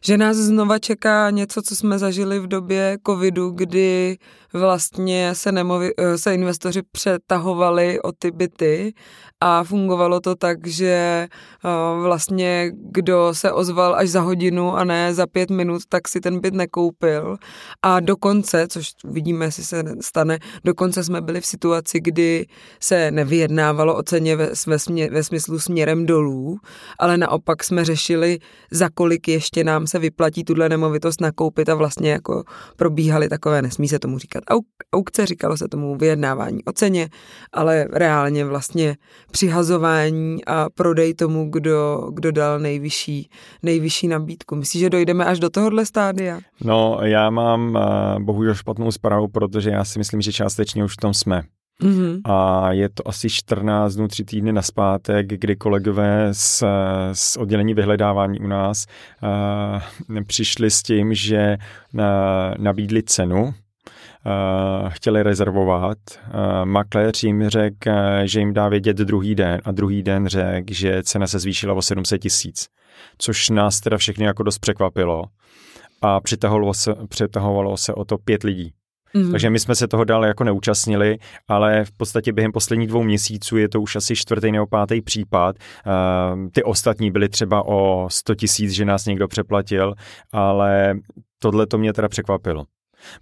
že 0.06 0.18
nás 0.18 0.38
znova 0.38 0.80
čeká 0.80 1.30
něco, 1.30 1.62
co 1.62 1.76
jsme 1.76 2.00
zažili 2.00 2.40
v 2.40 2.48
době 2.48 2.98
covidu, 3.08 3.50
kdy 3.50 4.18
vlastně 4.54 5.36
se, 5.36 5.52
nemovi, 5.52 5.92
eh, 5.98 6.18
se 6.18 6.34
investoři 6.34 6.82
přetahovali 6.92 8.02
o 8.02 8.12
ty 8.12 8.32
byty 8.32 8.94
a 9.42 9.64
fungovalo 9.64 10.20
to 10.20 10.36
tak, 10.36 10.68
že 10.68 11.28
eh, 11.66 12.02
vlastně 12.02 12.72
kdo 12.92 13.34
se 13.34 13.52
ozval 13.52 13.96
až 13.96 14.10
za 14.10 14.22
hodinu 14.22 14.76
a 14.76 14.84
ne 14.84 15.14
za 15.14 15.28
pět 15.28 15.50
minut, 15.50 15.82
tak 15.90 16.08
si 16.08 16.20
ten 16.20 16.40
byt 16.40 16.54
nekoupil. 16.54 17.38
A 17.82 18.00
dokonce, 18.00 18.68
což 18.68 18.90
uvidíme, 19.06 19.46
jestli 19.46 19.64
se 19.64 19.84
stane, 20.02 20.40
dokonce 20.64 21.04
jsme 21.04 21.22
byli 21.22 21.42
v 21.42 21.46
situaci, 21.46 22.00
kdy 22.00 22.46
se 22.80 23.12
nevyjednávalo 23.12 23.96
o 23.96 24.04
ceně 24.04 24.36
ve, 24.36 24.50
ve, 24.68 24.78
ve 25.10 25.24
smyslu 25.24 25.60
směrem 25.60 26.06
dolů, 26.06 26.58
ale 27.00 27.18
naopak 27.18 27.64
jsme 27.64 27.86
řešili, 27.86 28.40
za 28.72 28.90
kolik 28.94 29.28
ještě 29.28 29.64
nám 29.64 29.88
se 29.88 29.95
vyplatí 30.00 30.44
tuhle 30.44 30.70
nemovitost 30.70 31.22
nakoupit 31.22 31.70
a 31.70 31.76
vlastně 31.76 32.12
jako 32.12 32.44
probíhaly 32.76 33.30
takové, 33.30 33.62
nesmí 33.62 33.88
se 33.88 34.00
tomu 34.00 34.18
říkat 34.18 34.44
aukce, 34.94 35.26
říkalo 35.26 35.58
se 35.58 35.68
tomu 35.68 35.96
vyjednávání 35.96 36.64
o 36.64 36.72
ceně, 36.72 37.10
ale 37.54 37.88
reálně 37.94 38.46
vlastně 38.46 38.96
přihazování 39.32 40.46
a 40.46 40.70
prodej 40.70 41.14
tomu, 41.14 41.50
kdo, 41.50 42.10
kdo 42.14 42.32
dal 42.32 42.60
nejvyšší, 42.60 43.30
nejvyšší 43.64 44.08
nabídku. 44.08 44.56
Myslíš, 44.56 44.80
že 44.80 44.90
dojdeme 44.90 45.26
až 45.26 45.40
do 45.40 45.50
tohohle 45.50 45.86
stádia? 45.86 46.40
No, 46.64 47.00
já 47.02 47.30
mám 47.30 47.76
uh, 47.76 48.24
bohužel 48.24 48.54
špatnou 48.54 48.92
zprávu, 48.92 49.28
protože 49.28 49.70
já 49.70 49.86
si 49.86 50.00
myslím, 50.00 50.22
že 50.22 50.34
částečně 50.34 50.84
už 50.84 50.94
v 50.94 50.98
tom 50.98 51.14
jsme. 51.14 51.44
Mm-hmm. 51.84 52.22
A 52.26 52.72
je 52.72 52.90
to 52.90 53.08
asi 53.08 53.30
14 53.30 53.96
dnů, 53.96 54.08
3 54.08 54.26
týdny 54.26 54.54
naspátek, 54.54 55.28
kdy 55.28 55.56
kolegové 55.56 56.30
z, 56.32 56.64
z 57.14 57.38
oddělení 57.38 57.74
vyhledávání 57.74 58.40
u 58.40 58.48
nás 58.48 58.86
uh, 60.14 60.22
přišli 60.24 60.72
s 60.72 60.84
tím, 60.84 61.14
že 61.14 61.58
uh, 61.94 62.02
nabídli 62.58 63.04
cenu, 63.04 63.44
uh, 63.44 63.54
chtěli 64.90 65.24
rezervovat. 65.24 65.98
Uh, 66.10 66.66
makléř 66.66 67.24
jim 67.24 67.50
řekl, 67.50 67.92
že 68.24 68.40
jim 68.40 68.54
dá 68.54 68.70
vědět 68.70 68.98
druhý 68.98 69.36
den 69.36 69.62
a 69.66 69.72
druhý 69.72 70.04
den 70.04 70.28
řekl, 70.28 70.74
že 70.74 71.04
cena 71.04 71.28
se 71.28 71.40
zvýšila 71.40 71.74
o 71.74 71.82
700 71.82 72.22
tisíc, 72.22 72.68
což 73.18 73.50
nás 73.50 73.80
teda 73.80 73.98
všechny 73.98 74.26
jako 74.26 74.44
dost 74.44 74.60
překvapilo 74.60 75.24
a 76.02 76.20
přitahovalo 76.22 76.74
se, 76.74 76.96
přitahovalo 77.10 77.78
se 77.78 77.94
o 77.94 78.06
to 78.06 78.18
pět 78.18 78.44
lidí. 78.44 78.74
Mm. 79.16 79.32
Takže 79.32 79.50
my 79.50 79.60
jsme 79.60 79.76
se 79.76 79.88
toho 79.88 80.04
dál 80.04 80.26
jako 80.26 80.44
neúčastnili, 80.44 81.18
ale 81.48 81.86
v 81.86 81.92
podstatě 81.92 82.34
během 82.34 82.52
posledních 82.52 82.88
dvou 82.88 83.04
měsíců 83.04 83.58
je 83.58 83.70
to 83.70 83.82
už 83.82 83.96
asi 83.96 84.16
čtvrtý 84.16 84.52
nebo 84.52 84.68
pátý 84.68 85.02
případ. 85.02 85.56
Uh, 85.56 86.50
ty 86.52 86.64
ostatní 86.64 87.12
byly 87.12 87.30
třeba 87.30 87.68
o 87.68 88.08
100 88.12 88.36
tisíc, 88.36 88.72
že 88.72 88.86
nás 88.86 89.06
někdo 89.06 89.28
přeplatil, 89.28 89.94
ale 90.34 90.96
tohle 91.40 91.68
to 91.68 91.78
mě 91.78 91.94
teda 91.94 92.10
překvapilo. 92.10 92.66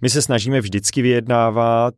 My 0.00 0.10
se 0.10 0.22
snažíme 0.22 0.60
vždycky 0.60 1.02
vyjednávat 1.02 1.94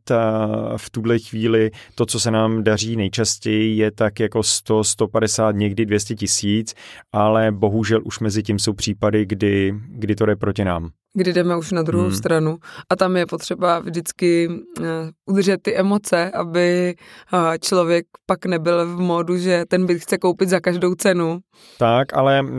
v 0.77 0.89
tuhle 0.89 1.19
chvíli 1.19 1.71
to, 1.95 2.05
co 2.05 2.19
se 2.19 2.31
nám 2.31 2.63
daří 2.63 2.95
nejčastěji, 2.95 3.77
je 3.77 3.91
tak 3.91 4.19
jako 4.19 4.43
100, 4.43 4.83
150, 4.83 5.51
někdy 5.51 5.85
200 5.85 6.15
tisíc, 6.15 6.73
ale 7.13 7.51
bohužel 7.51 8.01
už 8.03 8.19
mezi 8.19 8.43
tím 8.43 8.59
jsou 8.59 8.73
případy, 8.73 9.25
kdy, 9.25 9.73
kdy 9.89 10.15
to 10.15 10.25
jde 10.25 10.35
proti 10.35 10.65
nám 10.65 10.89
kdy 11.13 11.33
jdeme 11.33 11.57
už 11.57 11.71
na 11.71 11.81
druhou 11.81 12.05
hmm. 12.05 12.15
stranu 12.15 12.57
a 12.89 12.95
tam 12.95 13.17
je 13.17 13.25
potřeba 13.25 13.79
vždycky 13.79 14.47
uh, 14.47 14.85
udržet 15.25 15.61
ty 15.61 15.75
emoce, 15.75 16.31
aby 16.31 16.95
uh, 17.33 17.39
člověk 17.61 18.05
pak 18.25 18.45
nebyl 18.45 18.95
v 18.95 18.99
módu, 18.99 19.37
že 19.37 19.63
ten 19.67 19.85
byt 19.85 19.99
chce 19.99 20.17
koupit 20.17 20.49
za 20.49 20.59
každou 20.59 20.95
cenu. 20.95 21.39
Tak, 21.79 22.13
ale 22.13 22.41
uh, 22.41 22.49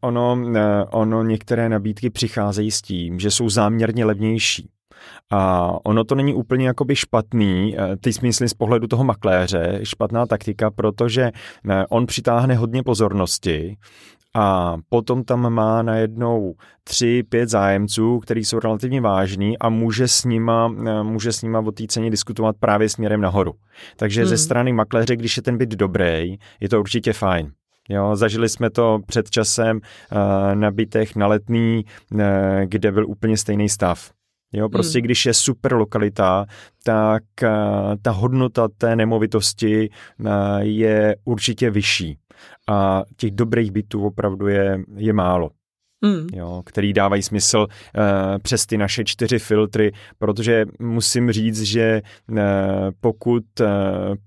ono, 0.00 0.38
ono 0.90 1.22
některé 1.22 1.68
nabídky 1.68 2.10
přicházejí 2.10 2.70
s 2.70 2.82
tím, 2.82 3.18
že 3.18 3.30
jsou 3.30 3.48
záměrně 3.48 4.04
levnější. 4.04 4.70
A 5.32 5.70
ono 5.84 6.04
to 6.04 6.14
není 6.14 6.34
úplně 6.34 6.66
jakoby 6.66 6.96
špatný, 6.96 7.76
eh, 7.78 7.96
ty 7.96 8.12
smysly 8.12 8.48
z 8.48 8.54
pohledu 8.54 8.86
toho 8.86 9.04
makléře, 9.04 9.80
špatná 9.82 10.26
taktika, 10.26 10.70
protože 10.70 11.22
eh, 11.70 11.86
on 11.90 12.06
přitáhne 12.06 12.54
hodně 12.54 12.82
pozornosti 12.82 13.76
a 14.36 14.76
potom 14.88 15.24
tam 15.24 15.52
má 15.52 15.82
najednou 15.82 16.54
tři, 16.84 17.22
pět 17.28 17.48
zájemců, 17.48 18.18
který 18.18 18.44
jsou 18.44 18.58
relativně 18.58 19.00
vážní 19.00 19.58
a 19.58 19.68
může 19.68 20.08
s 20.08 20.24
nima, 20.24 20.74
eh, 20.86 21.02
může 21.02 21.32
s 21.32 21.42
nima 21.42 21.60
o 21.60 21.72
té 21.72 21.84
ceně 21.88 22.10
diskutovat 22.10 22.56
právě 22.60 22.88
směrem 22.88 23.20
nahoru. 23.20 23.52
Takže 23.96 24.20
hmm. 24.20 24.28
ze 24.28 24.38
strany 24.38 24.72
makléře, 24.72 25.16
když 25.16 25.36
je 25.36 25.42
ten 25.42 25.58
byt 25.58 25.70
dobrý, 25.70 26.36
je 26.60 26.68
to 26.68 26.80
určitě 26.80 27.12
fajn. 27.12 27.52
Jo, 27.88 28.16
zažili 28.16 28.48
jsme 28.48 28.70
to 28.70 28.98
před 29.06 29.30
časem 29.30 29.76
uh, 29.76 30.54
na 30.54 30.70
bytech 30.70 31.16
na 31.16 31.26
letný, 31.26 31.84
uh, 32.14 32.20
kde 32.64 32.92
byl 32.92 33.06
úplně 33.06 33.36
stejný 33.36 33.68
stav. 33.68 34.10
Jo, 34.52 34.68
prostě 34.68 34.98
hmm. 34.98 35.04
když 35.04 35.26
je 35.26 35.34
super 35.34 35.74
lokalita, 35.74 36.46
tak 36.84 37.22
uh, 37.42 37.48
ta 38.02 38.10
hodnota 38.10 38.68
té 38.78 38.96
nemovitosti 38.96 39.88
uh, 40.18 40.28
je 40.58 41.16
určitě 41.24 41.70
vyšší. 41.70 42.18
A 42.68 43.02
těch 43.16 43.30
dobrých 43.30 43.70
bytů 43.70 44.06
opravdu 44.06 44.48
je, 44.48 44.78
je 44.96 45.12
málo. 45.12 45.50
Hmm. 46.04 46.26
Jo, 46.32 46.62
který 46.66 46.92
dávají 46.92 47.22
smysl 47.22 47.58
uh, 47.58 47.66
přes 48.42 48.66
ty 48.66 48.78
naše 48.78 49.04
čtyři 49.04 49.38
filtry, 49.38 49.92
protože 50.18 50.64
musím 50.80 51.32
říct, 51.32 51.62
že 51.62 52.02
uh, 52.30 52.38
pokud, 53.00 53.44
uh, 53.60 53.66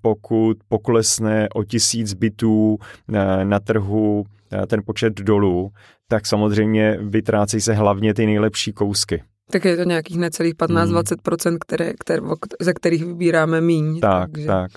pokud 0.01 0.57
poklesne 0.67 1.47
o 1.55 1.63
tisíc 1.63 2.13
bytů 2.13 2.77
uh, 3.09 3.15
na 3.43 3.59
trhu 3.59 4.19
uh, 4.19 4.65
ten 4.67 4.81
počet 4.85 5.13
dolů, 5.21 5.71
tak 6.07 6.25
samozřejmě 6.25 6.97
vytrácejí 7.01 7.61
se 7.61 7.73
hlavně 7.73 8.13
ty 8.13 8.25
nejlepší 8.25 8.73
kousky. 8.73 9.23
Tak 9.51 9.65
je 9.65 9.77
to 9.77 9.83
nějakých 9.83 10.17
necelých 10.17 10.53
15-20%, 10.53 11.49
hmm. 11.49 11.57
které, 11.59 11.93
které, 11.93 12.21
ze 12.61 12.73
kterých 12.73 13.05
vybíráme 13.05 13.61
míň. 13.61 13.99
Tak, 13.99 14.31
takže. 14.31 14.47
tak. 14.47 14.71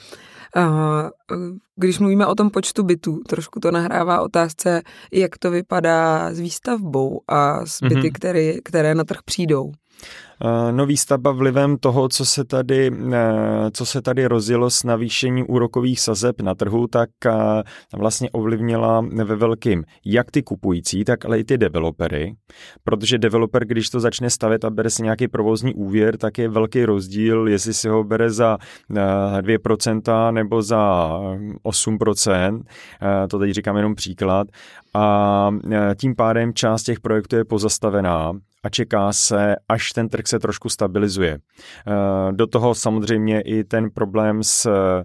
A 0.57 1.11
když 1.77 1.99
mluvíme 1.99 2.27
o 2.27 2.35
tom 2.35 2.51
počtu 2.51 2.83
bytů, 2.83 3.21
trošku 3.29 3.61
to 3.61 3.71
nahrává 3.71 4.21
otázce, 4.21 4.83
jak 5.13 5.39
to 5.39 5.51
vypadá 5.51 6.35
s 6.35 6.41
výstavbou 6.41 7.21
a 7.29 7.67
s 7.67 7.83
byty, 7.83 7.95
mm-hmm. 7.95 8.13
které, 8.13 8.53
které 8.65 8.95
na 8.95 9.05
trh 9.05 9.19
přijdou. 9.25 9.73
Eh, 10.45 10.73
nový 10.73 10.97
stavba 10.97 11.33
vlivem 11.33 11.77
toho, 11.77 12.09
co 12.09 12.25
se 12.25 12.45
tady, 12.45 12.91
eh, 13.13 13.71
co 13.73 13.87
se 13.87 14.03
tady 14.03 14.27
rozjelo 14.27 14.71
s 14.71 14.85
navýšením 14.85 15.47
úrokových 15.49 16.01
sazeb 16.01 16.41
na 16.41 16.55
trhu, 16.55 16.87
tak 16.87 17.11
eh, 17.27 17.33
vlastně 17.97 18.31
ovlivnila 18.31 19.01
ve 19.01 19.37
velkým 19.37 19.85
jak 20.05 20.31
ty 20.31 20.43
kupující, 20.43 21.05
tak 21.05 21.25
ale 21.25 21.39
i 21.39 21.45
ty 21.45 21.59
developery, 21.59 22.35
protože 22.85 23.19
developer, 23.19 23.65
když 23.65 23.91
to 23.91 24.01
začne 24.01 24.31
stavět 24.31 24.65
a 24.65 24.71
bere 24.71 24.91
si 24.91 25.03
nějaký 25.03 25.29
provozní 25.29 25.75
úvěr, 25.75 26.17
tak 26.17 26.39
je 26.39 26.49
velký 26.49 26.85
rozdíl, 26.85 27.49
jestli 27.49 27.75
si 27.75 27.89
ho 27.89 28.05
bere 28.05 28.31
za 28.31 28.59
2% 28.91 30.33
nebo 30.33 30.63
za 30.63 31.11
8%, 31.65 32.63
to 33.29 33.39
teď 33.39 33.51
říkám 33.51 33.77
jenom 33.77 33.95
příklad, 33.95 34.49
a 34.95 35.51
tím 36.01 36.15
pádem 36.17 36.55
část 36.55 36.83
těch 36.83 37.01
projektů 37.01 37.37
je 37.37 37.45
pozastavená 37.45 38.33
a 38.63 38.69
čeká 38.69 39.13
se, 39.13 39.57
až 39.69 39.93
ten 39.93 40.09
trh 40.09 40.27
se 40.27 40.39
trošku 40.39 40.69
stabilizuje. 40.69 41.39
Eh, 41.39 42.33
do 42.33 42.47
toho 42.47 42.75
samozřejmě 42.75 43.41
i 43.41 43.65
ten 43.65 43.91
problém 43.91 44.43
s, 44.43 44.67
eh, 44.67 45.05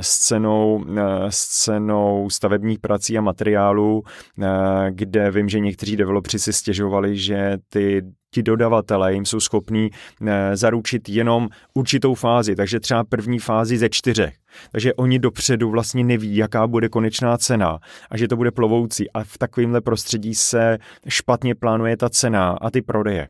s, 0.00 0.18
cenou, 0.18 0.84
eh, 0.96 1.02
s 1.30 1.46
cenou 1.46 2.30
stavebních 2.30 2.78
prací 2.78 3.18
a 3.18 3.20
materiálů, 3.20 4.02
kde 4.90 5.30
vím, 5.30 5.48
že 5.48 5.60
někteří 5.60 5.96
developři 5.96 6.38
si 6.38 6.52
stěžovali, 6.52 7.16
že 7.16 7.58
ty 7.68 8.02
ti 8.30 8.42
dodavatelé 8.42 9.14
jim 9.14 9.24
jsou 9.24 9.40
schopní 9.40 9.90
zaručit 10.54 11.08
jenom 11.08 11.48
určitou 11.74 12.14
fázi, 12.14 12.56
takže 12.56 12.80
třeba 12.80 13.04
první 13.04 13.38
fázi 13.38 13.78
ze 13.78 13.88
čtyřech. 13.88 14.34
Takže 14.72 14.94
oni 14.94 15.18
dopředu 15.18 15.70
vlastně 15.70 16.04
neví, 16.04 16.36
jaká 16.36 16.66
bude 16.66 16.88
konečná 16.88 17.38
cena 17.38 17.78
a 18.10 18.16
že 18.16 18.28
to 18.28 18.36
bude 18.36 18.50
plovoucí 18.50 19.10
a 19.10 19.24
v 19.24 19.38
takovémhle 19.38 19.80
prostředí 19.80 20.34
se 20.34 20.78
špatně 21.08 21.54
plánuje 21.54 21.96
ta 21.96 22.10
cena 22.10 22.50
a 22.60 22.70
ty 22.70 22.82
prodeje. 22.82 23.28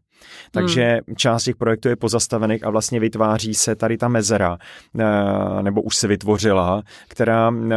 Takže 0.51 1.01
hmm. 1.07 1.17
část 1.17 1.45
těch 1.45 1.57
projektů 1.57 1.89
je 1.89 1.97
pozastavených 1.97 2.65
a 2.65 2.71
vlastně 2.71 3.01
vytváří 3.01 3.55
se 3.55 3.75
tady 3.75 3.97
ta 3.97 4.09
mezera, 4.09 4.59
eh, 4.99 5.63
nebo 5.63 5.83
už 5.83 5.97
se 5.97 6.09
vytvořila, 6.09 6.83
která 7.09 7.53
eh, 7.71 7.77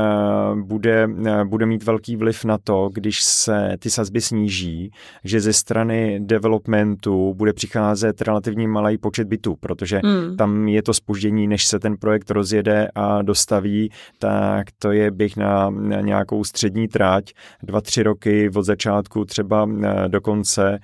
bude, 0.56 1.10
eh, 1.26 1.46
bude 1.46 1.66
mít 1.66 1.84
velký 1.84 2.16
vliv 2.16 2.46
na 2.46 2.58
to, 2.58 2.90
když 2.94 3.24
se 3.24 3.76
ty 3.80 3.90
sazby 3.90 4.22
sníží, 4.22 4.92
že 5.24 5.42
ze 5.42 5.54
strany 5.54 6.20
developmentu 6.20 7.34
bude 7.34 7.54
přicházet 7.54 8.22
relativně 8.22 8.68
malý 8.68 8.98
počet 8.98 9.28
bytů, 9.28 9.56
protože 9.60 10.02
hmm. 10.04 10.38
tam 10.38 10.68
je 10.68 10.84
to 10.84 10.94
spoždění, 10.94 11.48
než 11.48 11.68
se 11.68 11.80
ten 11.80 11.98
projekt 11.98 12.32
rozjede 12.32 12.88
a 12.96 13.22
dostaví, 13.22 13.92
tak 14.20 14.68
to 14.80 14.92
je 14.92 15.12
běh 15.12 15.38
na, 15.38 15.70
na 15.70 16.02
nějakou 16.02 16.44
střední 16.44 16.88
tráť, 16.88 17.34
dva, 17.64 17.82
tři 17.82 18.04
roky 18.04 18.50
od 18.56 18.64
začátku 18.64 19.26
třeba 19.26 19.70
do 20.08 20.22
konce 20.22 20.80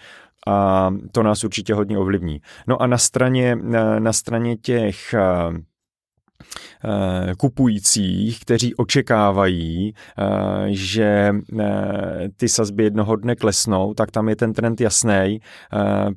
a 0.47 0.91
to 1.11 1.23
nás 1.23 1.43
určitě 1.43 1.73
hodně 1.73 1.97
ovlivní. 1.97 2.41
No 2.67 2.81
a 2.81 2.87
na 2.87 2.97
straně, 2.97 3.55
na 3.99 4.13
straně 4.13 4.57
těch 4.57 5.13
Eh, 5.13 5.74
kupujících, 7.37 8.39
kteří 8.39 8.75
očekávají, 8.75 9.93
eh, 9.93 10.23
že 10.67 11.31
eh, 11.59 12.29
ty 12.37 12.49
sazby 12.49 12.83
jednoho 12.83 13.15
dne 13.15 13.35
klesnou, 13.35 13.93
tak 13.93 14.11
tam 14.11 14.29
je 14.29 14.35
ten 14.35 14.53
trend 14.53 14.81
jasný. 14.81 15.39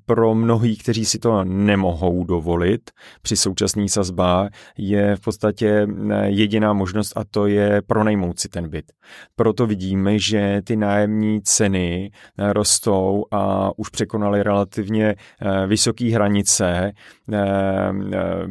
Pro 0.06 0.34
mnohý, 0.34 0.76
kteří 0.76 1.04
si 1.04 1.18
to 1.18 1.44
nemohou 1.44 2.24
dovolit 2.24 2.90
při 3.22 3.36
současných 3.36 3.92
sazbách, 3.92 4.48
je 4.78 5.16
v 5.16 5.20
podstatě 5.20 5.86
jediná 6.24 6.72
možnost 6.72 7.12
a 7.16 7.24
to 7.30 7.46
je 7.46 7.82
pronajmout 7.86 8.38
si 8.38 8.48
ten 8.48 8.68
byt. 8.68 8.92
Proto 9.36 9.66
vidíme, 9.66 10.18
že 10.18 10.62
ty 10.64 10.76
nájemní 10.76 11.42
ceny 11.42 12.10
rostou 12.38 13.24
a 13.30 13.70
už 13.76 13.88
překonaly 13.88 14.42
relativně 14.42 15.14
vysoké 15.66 16.14
hranice. 16.14 16.92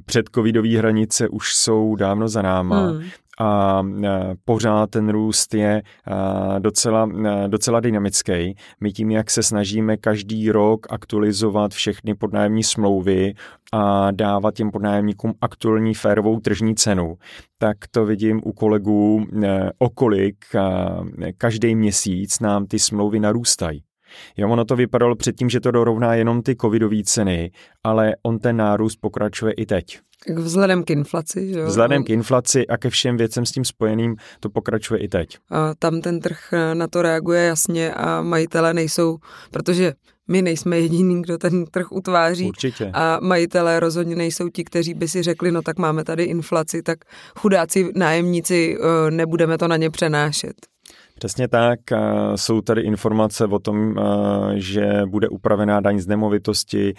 Předcovidové 0.05 0.77
hranice 0.77 1.29
už 1.29 1.55
jsou 1.57 1.95
dávno 1.95 2.27
za 2.27 2.41
náma. 2.41 2.87
Hmm 2.87 3.01
a 3.39 3.83
pořád 4.45 4.89
ten 4.89 5.09
růst 5.09 5.53
je 5.53 5.81
docela, 6.59 7.09
docela 7.47 7.79
dynamický. 7.79 8.55
My 8.81 8.91
tím, 8.91 9.11
jak 9.11 9.31
se 9.31 9.43
snažíme 9.43 9.97
každý 9.97 10.51
rok 10.51 10.87
aktualizovat 10.89 11.71
všechny 11.71 12.15
podnájemní 12.15 12.63
smlouvy 12.63 13.33
a 13.73 14.11
dávat 14.11 14.55
těm 14.55 14.71
podnájemníkům 14.71 15.33
aktuální 15.41 15.93
férovou 15.93 16.39
tržní 16.39 16.75
cenu, 16.75 17.17
tak 17.57 17.77
to 17.91 18.05
vidím 18.05 18.41
u 18.43 18.53
kolegů, 18.53 19.25
okolik 19.77 20.45
každý 21.37 21.75
měsíc 21.75 22.39
nám 22.39 22.65
ty 22.65 22.79
smlouvy 22.79 23.19
narůstají. 23.19 23.83
Jo, 24.37 24.49
ono 24.49 24.65
to 24.65 24.75
vypadalo 24.75 25.15
předtím, 25.15 25.49
že 25.49 25.59
to 25.59 25.71
dorovná 25.71 26.15
jenom 26.15 26.41
ty 26.41 26.55
covidové 26.55 27.03
ceny, 27.03 27.51
ale 27.83 28.15
on 28.23 28.39
ten 28.39 28.57
nárůst 28.57 28.95
pokračuje 28.95 29.53
i 29.53 29.65
teď. 29.65 29.99
Vzhledem 30.35 30.83
k 30.83 30.89
inflaci, 30.89 31.53
že 31.53 31.59
jo? 31.59 31.65
Vzhledem 31.65 32.03
k 32.03 32.09
inflaci 32.09 32.67
a 32.67 32.77
ke 32.77 32.89
všem 32.89 33.17
věcem 33.17 33.45
s 33.45 33.51
tím 33.51 33.65
spojeným 33.65 34.15
to 34.39 34.49
pokračuje 34.49 34.99
i 34.99 35.07
teď. 35.07 35.37
A 35.51 35.73
tam 35.79 36.01
ten 36.01 36.19
trh 36.19 36.37
na 36.73 36.87
to 36.87 37.01
reaguje 37.01 37.43
jasně 37.43 37.93
a 37.93 38.21
majitele 38.21 38.73
nejsou, 38.73 39.17
protože 39.51 39.93
my 40.27 40.41
nejsme 40.41 40.79
jediný, 40.79 41.21
kdo 41.21 41.37
ten 41.37 41.65
trh 41.65 41.91
utváří. 41.91 42.47
Určitě. 42.47 42.91
A 42.93 43.19
majitelé 43.21 43.79
rozhodně 43.79 44.15
nejsou 44.15 44.49
ti, 44.49 44.63
kteří 44.63 44.93
by 44.93 45.07
si 45.07 45.23
řekli, 45.23 45.51
no 45.51 45.61
tak 45.61 45.79
máme 45.79 46.03
tady 46.03 46.23
inflaci, 46.23 46.83
tak 46.83 46.99
chudáci 47.39 47.91
nájemníci, 47.95 48.77
eh, 48.79 49.11
nebudeme 49.11 49.57
to 49.57 49.67
na 49.67 49.77
ně 49.77 49.89
přenášet. 49.89 50.55
Přesně 51.17 51.47
tak. 51.47 51.79
Jsou 52.35 52.61
tady 52.61 52.81
informace 52.81 53.45
o 53.45 53.59
tom, 53.59 53.95
že 54.55 55.01
bude 55.05 55.29
upravená 55.29 55.79
daň 55.79 55.99
z 55.99 56.07
nemovitosti. 56.07 56.93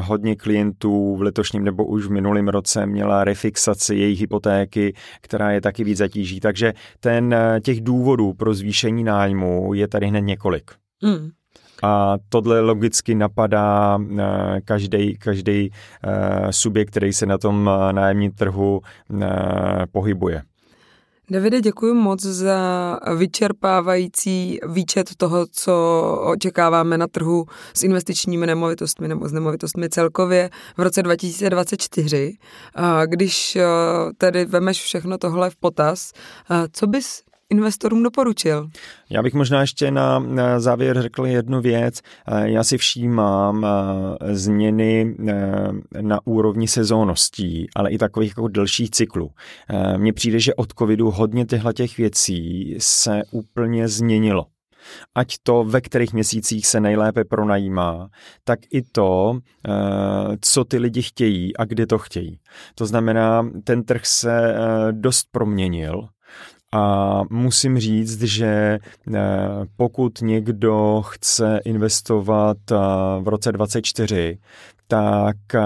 Hodně 0.00 0.36
klientů 0.36 1.16
v 1.16 1.22
letošním 1.22 1.64
nebo 1.64 1.84
už 1.84 2.06
v 2.06 2.10
minulém 2.10 2.48
roce 2.48 2.86
měla 2.86 3.24
refixaci 3.24 3.94
jejich 3.94 4.20
hypotéky, 4.20 4.94
která 5.20 5.50
je 5.50 5.60
taky 5.60 5.84
víc 5.84 5.98
zatíží. 5.98 6.40
Takže 6.40 6.72
ten, 7.00 7.34
těch 7.62 7.80
důvodů 7.80 8.32
pro 8.32 8.54
zvýšení 8.54 9.04
nájmu 9.04 9.74
je 9.74 9.88
tady 9.88 10.06
hned 10.06 10.20
několik. 10.20 10.70
Mm. 11.02 11.28
A 11.82 12.16
tohle 12.28 12.60
logicky 12.60 13.14
napadá 13.14 13.98
každý, 14.64 15.18
každý 15.18 15.70
subjekt, 16.50 16.90
který 16.90 17.12
se 17.12 17.26
na 17.26 17.38
tom 17.38 17.70
nájemním 17.92 18.32
trhu 18.32 18.80
pohybuje. 19.92 20.42
Davide, 21.30 21.60
děkuji 21.60 21.94
moc 21.94 22.22
za 22.22 22.98
vyčerpávající 23.16 24.58
výčet 24.68 25.10
toho, 25.16 25.46
co 25.50 25.74
očekáváme 26.26 26.98
na 26.98 27.06
trhu 27.06 27.46
s 27.74 27.82
investičními 27.82 28.46
nemovitostmi 28.46 29.08
nebo 29.08 29.28
s 29.28 29.32
nemovitostmi 29.32 29.88
celkově 29.88 30.50
v 30.76 30.80
roce 30.80 31.02
2024. 31.02 32.36
Když 33.06 33.56
eh, 33.56 33.64
tedy 34.18 34.44
vemeš 34.44 34.82
všechno 34.82 35.18
tohle 35.18 35.50
v 35.50 35.56
potaz, 35.56 36.12
eh, 36.50 36.68
co 36.72 36.86
bys 36.86 37.22
investorům 37.58 38.02
doporučil? 38.02 38.68
Já 39.10 39.22
bych 39.22 39.34
možná 39.34 39.60
ještě 39.60 39.90
na, 39.90 40.20
závěr 40.58 41.02
řekl 41.02 41.26
jednu 41.26 41.60
věc. 41.60 42.00
Eh, 42.28 42.50
já 42.50 42.64
si 42.64 42.78
všímám 42.78 43.66
eh, 43.66 44.34
změny 44.34 45.16
eh, 45.28 45.34
na 46.00 46.18
úrovni 46.24 46.68
sezónností, 46.68 47.66
ale 47.76 47.90
i 47.90 47.98
takových 47.98 48.30
jako 48.30 48.48
delších 48.48 48.90
cyklů. 48.90 49.30
Mně 49.96 50.12
přijde, 50.12 50.40
že 50.40 50.54
od 50.54 50.72
covidu 50.78 51.10
hodně 51.10 51.44
těchto 51.44 51.72
těch 51.72 51.96
věcí 51.96 52.74
se 52.78 53.22
úplně 53.30 53.88
změnilo 53.88 54.46
ať 55.14 55.34
to, 55.42 55.64
ve 55.64 55.80
kterých 55.80 56.12
měsících 56.12 56.66
se 56.66 56.80
nejlépe 56.80 57.24
pronajímá, 57.24 58.08
tak 58.44 58.58
i 58.72 58.82
to, 58.82 59.38
co 60.40 60.64
ty 60.64 60.78
lidi 60.78 61.02
chtějí 61.02 61.56
a 61.56 61.64
kde 61.64 61.86
to 61.86 61.98
chtějí. 61.98 62.40
To 62.74 62.86
znamená, 62.86 63.50
ten 63.64 63.82
trh 63.82 64.06
se 64.06 64.54
dost 64.92 65.28
proměnil 65.32 66.08
a 66.74 67.22
musím 67.30 67.78
říct, 67.78 68.22
že 68.22 68.46
eh, 68.46 69.20
pokud 69.76 70.20
někdo 70.20 71.02
chce 71.06 71.60
investovat 71.64 72.56
eh, 72.72 72.76
v 73.20 73.28
roce 73.28 73.52
2024, 73.52 74.38
tak 74.88 75.36
eh, 75.54 75.60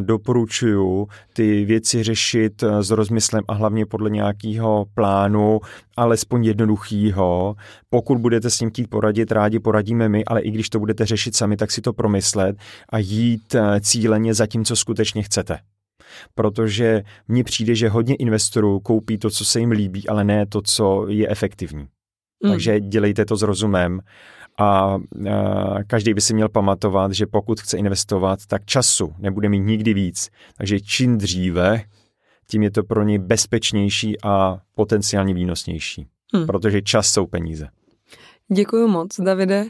doporučuju 0.00 1.08
ty 1.32 1.64
věci 1.64 2.02
řešit 2.02 2.64
s 2.80 2.90
rozmyslem 2.90 3.44
a 3.48 3.54
hlavně 3.54 3.86
podle 3.86 4.10
nějakého 4.10 4.86
plánu, 4.94 5.60
alespoň 5.96 6.44
jednoduchýho. 6.44 7.54
Pokud 7.90 8.18
budete 8.18 8.50
s 8.50 8.60
ním 8.60 8.70
chtít 8.70 8.90
poradit, 8.90 9.32
rádi 9.32 9.58
poradíme 9.58 10.08
my, 10.08 10.24
ale 10.24 10.40
i 10.40 10.50
když 10.50 10.68
to 10.68 10.78
budete 10.78 11.06
řešit 11.06 11.36
sami, 11.36 11.56
tak 11.56 11.70
si 11.70 11.80
to 11.80 11.92
promyslet 11.92 12.56
a 12.88 12.98
jít 12.98 13.56
cíleně 13.80 14.34
za 14.34 14.46
tím, 14.46 14.64
co 14.64 14.76
skutečně 14.76 15.22
chcete 15.22 15.58
protože 16.34 17.02
mně 17.28 17.44
přijde, 17.44 17.74
že 17.74 17.88
hodně 17.88 18.14
investorů 18.14 18.80
koupí 18.80 19.18
to, 19.18 19.30
co 19.30 19.44
se 19.44 19.60
jim 19.60 19.70
líbí, 19.70 20.08
ale 20.08 20.24
ne 20.24 20.46
to, 20.46 20.62
co 20.62 21.06
je 21.08 21.28
efektivní. 21.28 21.86
Mm. 22.44 22.50
Takže 22.50 22.80
dělejte 22.80 23.24
to 23.24 23.36
s 23.36 23.42
rozumem 23.42 24.00
a, 24.58 24.64
a 24.64 24.98
každý 25.86 26.14
by 26.14 26.20
si 26.20 26.34
měl 26.34 26.48
pamatovat, 26.48 27.12
že 27.12 27.26
pokud 27.26 27.60
chce 27.60 27.78
investovat, 27.78 28.38
tak 28.46 28.64
času 28.64 29.14
nebude 29.18 29.48
mít 29.48 29.60
nikdy 29.60 29.94
víc. 29.94 30.30
Takže 30.56 30.80
čím 30.80 31.18
dříve, 31.18 31.82
tím 32.50 32.62
je 32.62 32.70
to 32.70 32.82
pro 32.82 33.02
ně 33.02 33.18
bezpečnější 33.18 34.22
a 34.22 34.58
potenciálně 34.74 35.34
výnosnější. 35.34 36.06
Hmm. 36.34 36.46
Protože 36.46 36.82
čas 36.82 37.06
jsou 37.06 37.26
peníze. 37.26 37.68
Děkuji 38.48 38.88
moc, 38.88 39.20
Davide. 39.20 39.66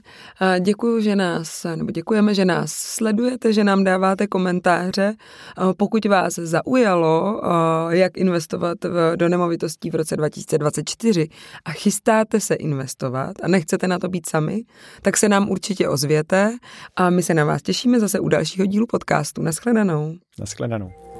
Děkuji, 0.60 1.02
že 1.02 1.16
nás, 1.16 1.66
nebo 1.76 1.90
děkujeme, 1.90 2.34
že 2.34 2.44
nás 2.44 2.72
sledujete, 2.72 3.52
že 3.52 3.64
nám 3.64 3.84
dáváte 3.84 4.26
komentáře. 4.26 5.14
Pokud 5.76 6.04
vás 6.04 6.34
zaujalo, 6.34 7.40
jak 7.90 8.16
investovat 8.16 8.78
do 9.16 9.28
nemovitostí 9.28 9.90
v 9.90 9.94
roce 9.94 10.16
2024 10.16 11.28
a 11.64 11.70
chystáte 11.70 12.40
se 12.40 12.54
investovat 12.54 13.36
a 13.42 13.48
nechcete 13.48 13.88
na 13.88 13.98
to 13.98 14.08
být 14.08 14.28
sami, 14.28 14.62
tak 15.02 15.16
se 15.16 15.28
nám 15.28 15.50
určitě 15.50 15.88
ozvěte 15.88 16.56
a 16.96 17.10
my 17.10 17.22
se 17.22 17.34
na 17.34 17.44
vás 17.44 17.62
těšíme 17.62 18.00
zase 18.00 18.20
u 18.20 18.28
dalšího 18.28 18.66
dílu 18.66 18.86
podcastu. 18.86 19.42
Naschledanou. 19.42 20.14
Naschledanou. 20.40 21.11